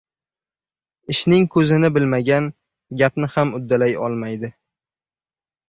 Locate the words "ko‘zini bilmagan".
1.57-2.49